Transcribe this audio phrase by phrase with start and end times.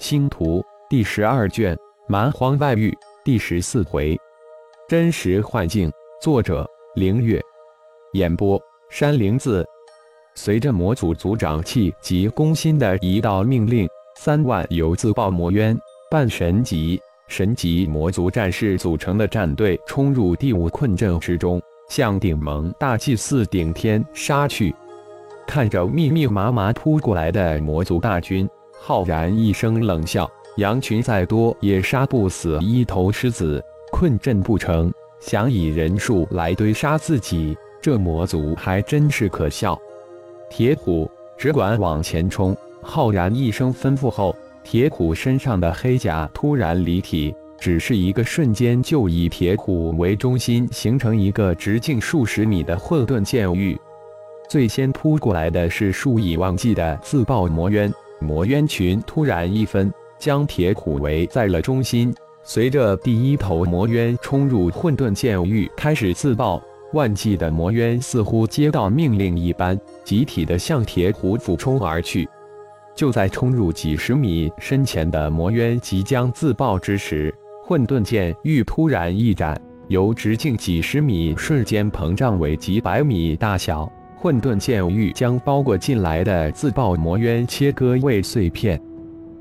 [0.00, 1.76] 星图第十二卷
[2.08, 4.18] 蛮荒外域第十四回，
[4.88, 5.92] 真实幻境。
[6.22, 7.38] 作者：凌月。
[8.14, 8.58] 演播：
[8.88, 9.62] 山灵子。
[10.34, 13.86] 随着魔族族长气急攻心的一道命令，
[14.16, 15.78] 三万由自爆魔渊、
[16.10, 16.98] 半神级、
[17.28, 24.74] 神级魔族战士组成的战队冲入第五困阵之中，向顶盟大祭司顶天杀去。
[25.46, 28.48] 看着密密麻麻扑过来的魔族大军。
[28.82, 33.62] 浩然一声冷笑：“羊群再多也杀不死一头狮子。
[33.92, 39.78] 困阵不成，想以人数来堆杀自己，这魔族还真是可笑。”
[40.48, 42.56] 铁虎只管往前冲！
[42.80, 53.78] 浩然一声吩咐后，铁虎身上的黑甲突然离体，只是一个瞬间，就以铁虎为中心，形成一个直径数十米的混沌剑域。
[54.48, 57.92] 最先扑过来的是数以万计的自爆魔渊。
[58.20, 62.14] 魔渊群突然一分，将铁虎围在了中心。
[62.42, 66.62] 随着第一头魔渊冲入混沌剑域，开始自爆，
[66.92, 72.28] 万计的魔渊似乎接到命令一般，集体的向铁虎俯冲而去。
[72.94, 77.34] 就在冲入几十米深浅的魔渊即将自爆之时，
[77.64, 83.90] 混沌剑域突然一展，由直径几十米瞬间膨胀为几百米大小。
[84.22, 88.78] 混沌剑域将包裹进来的自爆魔渊切割为碎片。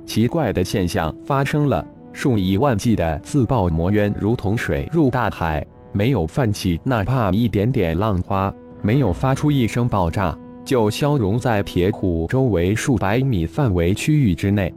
[0.05, 14.73] 奇怪的现象发生了：数以万计的自爆魔渊如同水入大海，没有泛起哪怕一点点浪花，没有发出一声爆炸，就消融在铁虎周围数百米范围区域之内。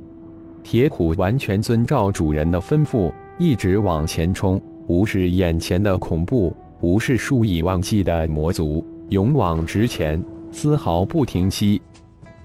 [0.65, 8.85] 铁虎完全遵照主人的吩咐，一直往前冲，无视眼前的恐怖，无视数以万计的魔族。
[9.13, 11.83] 勇往直前，丝毫不停息。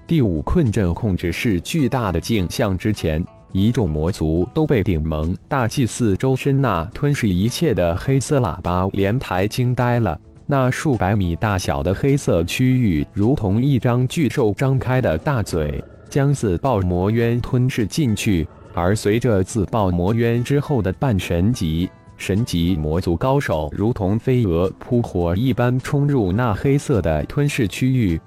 [0.06, 10.20] 第五困阵控制室巨大的镜像之前，一众魔族都被顶盟大祭司周身那吞噬一切的黑色喇叭连台惊呆了。
[10.44, 18.46] 那数百米大小的黑色区域，如同一张巨兽张开的大嘴，将自爆魔渊吞噬进去。
[18.74, 21.88] 而随着自爆魔渊之后的半神级。
[22.18, 28.20] 神级魔族高手如同飞蛾扑火一般冲入那黑色的吞噬区域，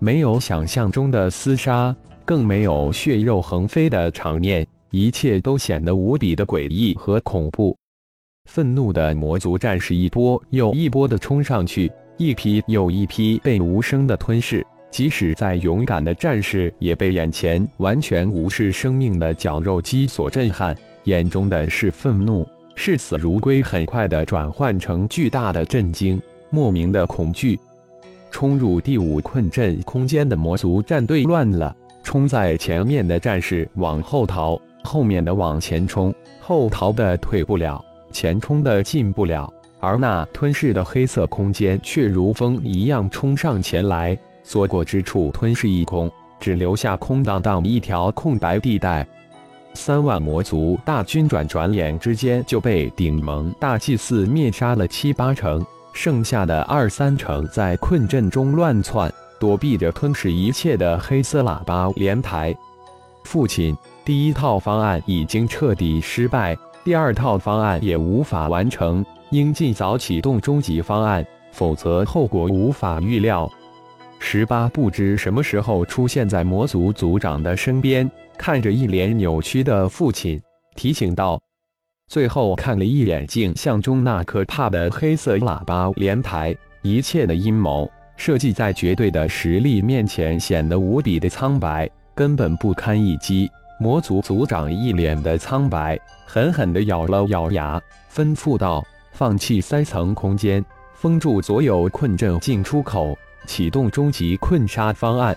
[0.00, 7.74] 没有想象中的厮杀，更没有血肉横飞的场面，一切都显得无比的诡异和恐怖。
[8.50, 14.66] 愤怒的魔族战士一波又一波的冲上去，一批又一批被无声的吞噬。
[14.90, 22.44] 即使再勇敢的战士，也被眼前完全无视生命的绞肉机所震撼，眼中的是愤怒。
[22.74, 27.58] 视死如归，很快的转换成巨大的震惊、莫名的恐惧。
[28.30, 39.52] 冲入第五困阵空间的魔族战队乱了，冲在前面的战士往后逃，后面的往前冲，后逃的退不了，前冲的进不了。
[39.80, 49.06] 而那吞噬的黑色空间却如风一样冲上前来，所过之处吞噬一空，只留下空荡荡一条空白地带。
[49.74, 62.54] 三万魔族大军转转眼之间就被顶盟大祭司灭杀了七八成，剩下的二三成在困阵中乱窜，躲避着吞噬一切的黑色喇叭连台。
[63.24, 73.50] 父亲，第一套方案已经彻底失败，第二套方案也无法完成，应尽早启动终极方案，否则后果无法预料。
[74.18, 78.10] 十八不知什么时候出现在魔族族长的身边。
[78.40, 80.40] 看着一脸扭曲的父亲，
[80.74, 81.38] 提醒道
[82.08, 87.86] ：“最后看了一眼镜像中那可怕的黑色喇叭连台，一切的阴谋
[88.16, 93.46] 设计在绝对的实力面前显得无比的苍白，根本不堪一击。”
[93.78, 97.78] 魔族族长一脸的苍白，狠狠地咬了咬牙，
[98.10, 100.64] 吩咐道：“放弃三层空间，
[100.94, 103.14] 封住所有困阵进出口，
[103.46, 105.36] 启动终极困杀方案。”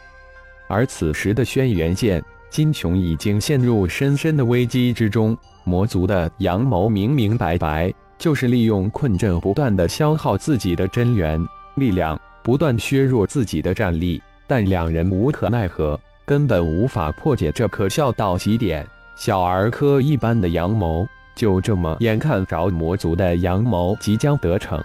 [0.69, 2.24] 而此时的轩辕剑。
[2.53, 11.44] 金琼已经陷入深深的危机之中，魔族的阳谋明明白白，就是利用困阵不断的消耗自己的真元
[11.77, 14.22] 力量，不断削弱自己的战力。
[14.45, 18.86] 但两人无可奈何，根本无法破解这可笑到极点、
[19.16, 21.07] 小儿科一般的阳谋。
[21.36, 24.80] 就这么，眼看着魔族的阳谋即将得逞，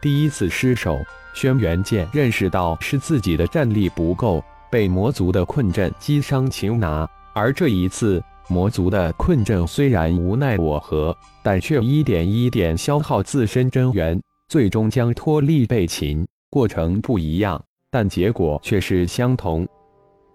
[0.00, 1.00] 第一次失手，
[1.34, 4.44] 轩辕剑认识到是自己的战力不够。
[4.74, 16.26] 被魔族的困阵击伤擒拿，而这一次魔族的困阵虽然无奈我何，但却一点一点消耗自身真元，最终将脱力被擒。
[16.50, 19.64] 过程不一样，但结果却是相同。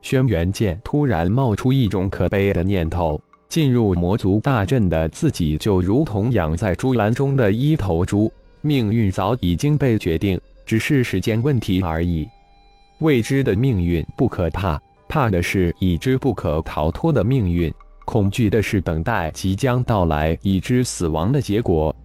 [0.02, 3.20] 轩辕剑突然冒出一种可悲的念头：
[3.50, 8.32] 进入魔族大阵的自己，就如同养在猪栏中的一头猪，
[8.62, 12.26] 命运早已经被决定，只是时间问题而已。
[13.00, 17.72] 未知的命运不可怕，怕的是已知不可逃脱的命运；
[18.06, 21.96] 恐惧的是等待即将到来、已知死亡的结果。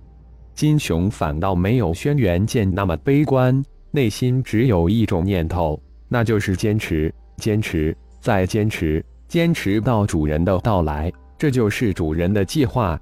[0.55, 3.61] 金雄反倒没有轩辕剑那么悲观，
[3.91, 7.13] 内心只有一种念头，那就是坚持。
[7.39, 12.97] 坚持，再坚持，坚持到主人的到来，这就是主人的计划，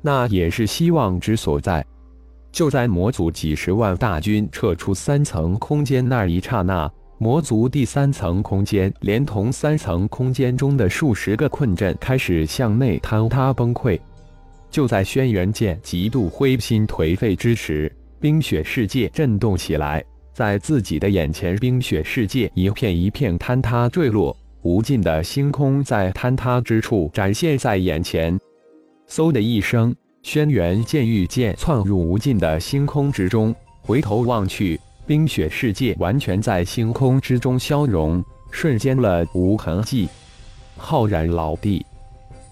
[0.00, 1.84] 那也是希望之所在。
[2.50, 13.98] 就在魔族几十万大军撤出三层空间那一刹那，魔族第三层空间连同三层空间中的数十个困阵开始向内坍塌崩溃。
[14.70, 20.04] 就在轩辕剑极度灰心颓废之时，冰雪世界震动起来。
[20.32, 28.38] 在自己的眼前，冰雪世界一片一片坍塌坠落，无尽的星空在坍塌之处展现在眼前。
[29.08, 29.92] 嗖的一声，
[30.22, 34.78] 轩辕剑御剑窜入无尽的星空之中，回头望去，
[35.08, 40.06] 冰雪世界完全在星空之中消融，瞬间了无痕迹。
[40.76, 41.82] 浩然老弟，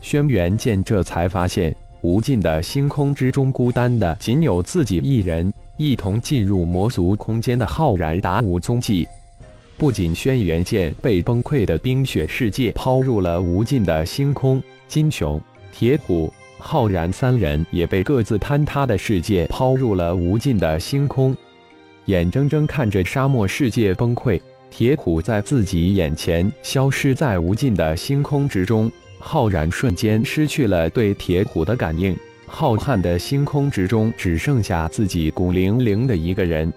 [0.00, 5.52] 轩辕剑这才发现，无尽的星空之中，孤单的仅有自己一人。
[5.76, 9.06] 一同进入魔族空间的浩然达无踪迹，
[9.76, 15.38] 不仅轩辕剑被崩溃的冰雪世界抛入了无尽的星空，金雄、
[15.70, 21.36] 铁虎、浩然三人也被各自坍塌的世界抛入了无尽的星空，
[22.06, 32.16] 眼睁睁看着沙漠世界崩溃，铁虎在自己眼前消失在无尽的星空之中，浩然瞬间失去了对铁虎的感应。
[32.46, 36.72] 浩瀚的星空之中，只剩下自己孤零零的一个人。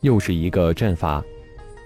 [0.00, 1.22] 又是一个阵法。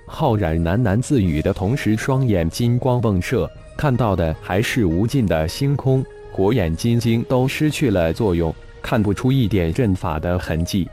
[0.06, 6.03] 浩然喃喃自语的同时，双眼金光迸射，看到的还是无尽的星空。
[6.32, 10.88] 火眼金睛都失去了作用，看不出一点阵法的痕迹。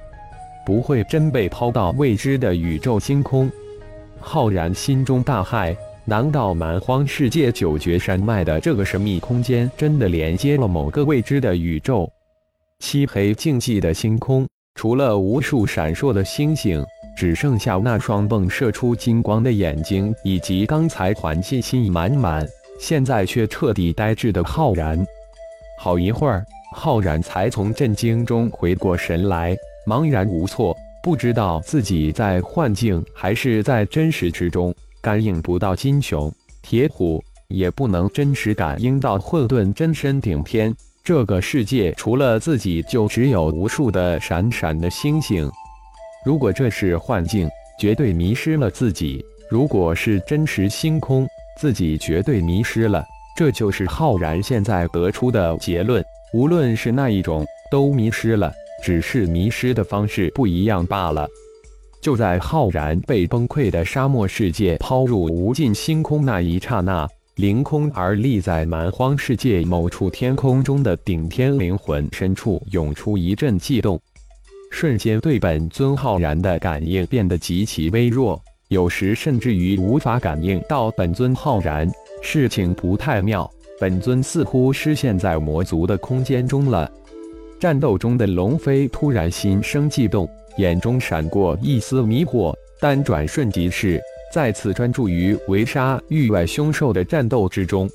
[0.67, 3.49] 不会真被抛到未知的宇宙星空？
[4.19, 5.73] 浩然心中大骇。
[6.03, 12.09] 难道蛮荒世界九绝山脉的这个神秘空间，真的连接了某个未知的宇宙？
[12.79, 16.85] 漆黑静寂的星空，除了无数闪烁的星星，
[17.15, 22.45] 只剩下那双迸射出金光的眼睛，以及刚才还信心满满，
[22.77, 25.01] 现在却彻底呆滞的浩然。
[25.79, 29.57] 好一会儿，浩然才从震惊中回过神来，
[29.88, 36.30] 茫然无措，不知道自己在幻境还是在真实之中，感应不到金熊、
[36.62, 40.75] 铁虎，也不能真实感应到混沌真身顶天。
[41.06, 45.50] 这个世界除了自己，就只有无数的闪闪的星星。
[46.25, 47.50] 如果这是幻境，
[47.80, 51.25] 绝对迷失了自己；如果是真实星空，
[51.57, 53.01] 自己绝对迷失了。
[53.38, 56.04] 这就是浩然现在得出的结论。
[56.34, 58.51] 无论是那一种，都迷失了，
[58.88, 61.28] 只是迷失的方式不一样罢了。
[62.00, 67.06] 就在浩然被崩溃的沙漠世界抛入无尽星空那一刹那。
[67.36, 74.00] 凌空而立在蛮荒世界某处天空中的顶天灵魂深处涌出一阵悸动，
[74.72, 81.92] 瞬间对本尊浩然的感应变得极其微弱，有时甚至于无法感应到本尊浩然。
[82.22, 83.51] 事情不太妙，
[83.81, 86.89] 本尊似乎失陷在魔族的空间中了。
[87.59, 93.99] 战斗中的龙飞突然心生悸动，眼中闪过一丝迷惑，但转瞬即逝。
[94.33, 97.89] 再次专注于围杀域外凶兽的战斗之中。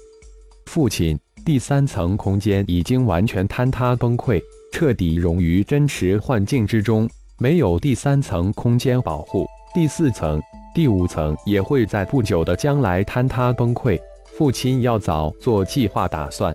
[0.66, 4.42] 父亲，第三层空间已经完全坍塌崩溃，
[4.72, 10.40] 彻底融于真实幻境之中，没有第三层空间保护，第四层、
[10.74, 14.00] 第五层也会在不久的将来坍塌崩溃。
[14.24, 16.52] 父亲要早做计划打算。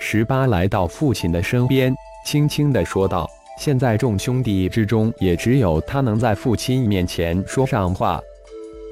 [0.00, 1.94] 十八来到父亲的身边，
[2.26, 8.20] 轻轻地说道：“现在众兄弟之中，也只有他能在父亲面前说上话。”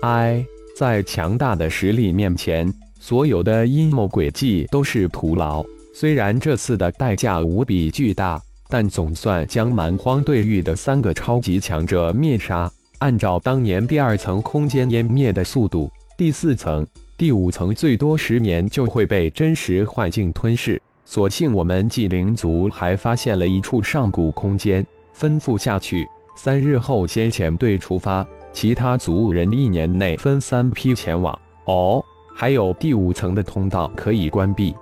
[0.03, 0.41] 唉，
[0.79, 5.65] 在强大的实力面前，所有的阴谋诡计都是徒劳。
[5.93, 12.71] 虽然这次的代价无比巨大，但总算将蛮荒对域的三个超级强者灭杀。
[13.01, 16.87] 按照当年第二层空间湮灭的速度，第四层、
[17.19, 20.81] 第五层最多十年就会被真实幻境吞噬。
[21.05, 24.85] 所幸我们纪灵族还发现了一处上古空间，
[25.17, 28.27] 吩咐下去，三日后先遣队出发。
[28.53, 31.39] 其他族人一年内分三批前往。
[31.67, 32.03] 哦，
[32.35, 34.75] 还有第五层的通道可以关闭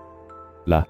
[0.67, 0.87] 了。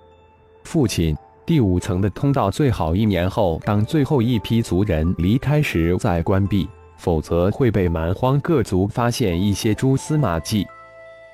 [0.64, 10.66] 父亲，第五层的通道最好一年后，当最后一批族人离开时再关闭，否则会被蛮荒各族发现一些蛛丝马迹。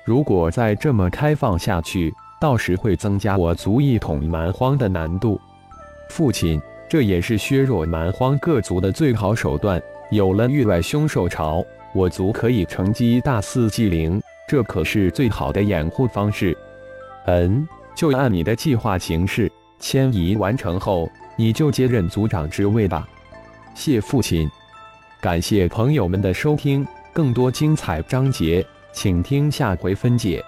[0.05, 5.39] 如果再这么开放下去，到时会增加我族一统蛮荒的难度。
[6.09, 9.81] 父亲，这也是削弱蛮荒各族的最好手段。
[10.11, 16.57] 有了域外凶兽潮，我族可以乘机大肆祭灵，这可是最好的掩护方式。
[17.25, 19.51] 嗯，就按你的计划行事。
[19.77, 23.07] 迁移完成后，你就接任族长之位吧。
[23.75, 24.49] 谢父亲。
[25.21, 30.43] 感谢朋友们的收听，更多精彩章节，请听下回分解。